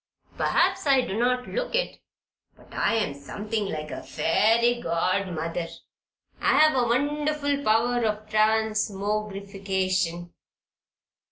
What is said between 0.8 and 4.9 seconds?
I do not look it, but I am something like a fairy